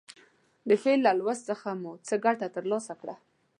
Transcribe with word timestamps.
د 0.67 0.69
فعل 0.81 0.99
له 1.07 1.11
لوست 1.19 1.43
څخه 1.49 1.69
مو 1.81 1.91
څه 2.07 2.13
ګټه 2.25 2.47
تر 2.55 2.63
لاسه 2.71 2.93
کړه. 3.01 3.15